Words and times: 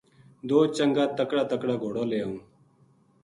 دو 0.49 0.59
چنگا 0.75 1.03
تکڑا 1.17 1.43
تکڑا 1.51 1.75
گھوڑا 1.83 2.03
لے 2.09 2.17
آئوں 2.25 2.39